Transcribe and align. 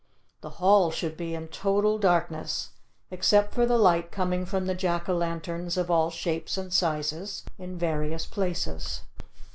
The 0.41 0.49
hall 0.57 0.89
should 0.89 1.15
be 1.15 1.35
in 1.35 1.49
total 1.49 1.99
darkness 1.99 2.71
except 3.11 3.53
for 3.53 3.67
the 3.67 3.77
light 3.77 4.11
coming 4.11 4.47
from 4.47 4.65
the 4.65 4.73
Jack 4.73 5.07
o' 5.07 5.13
lanterns 5.15 5.77
of 5.77 5.91
all 5.91 6.09
shapes 6.09 6.57
and 6.57 6.73
sizes 6.73 7.43
in 7.59 7.77
various 7.77 8.25
places. 8.25 9.01